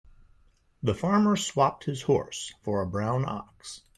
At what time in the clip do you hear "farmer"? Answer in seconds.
0.95-1.35